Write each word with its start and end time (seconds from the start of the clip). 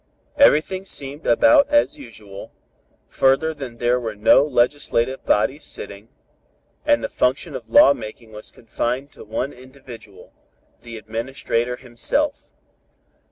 Everything 0.35 0.83
seemed 0.83 1.27
about 1.27 1.67
as 1.69 1.95
usual, 1.95 2.51
further 3.07 3.53
than 3.53 3.77
there 3.77 3.99
were 3.99 4.15
no 4.15 4.43
legislative 4.43 5.23
bodies 5.27 5.63
sitting, 5.63 6.09
and 6.83 7.03
the 7.03 7.07
function 7.07 7.55
of 7.55 7.69
law 7.69 7.93
making 7.93 8.31
was 8.31 8.49
confined 8.49 9.11
to 9.11 9.23
one 9.23 9.53
individual, 9.53 10.33
the 10.81 10.97
Administrator 10.97 11.75
himself. 11.75 12.49